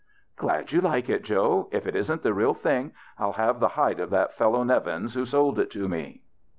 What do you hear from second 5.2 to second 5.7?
sold it